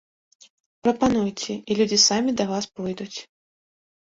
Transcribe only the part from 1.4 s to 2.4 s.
і людзі самі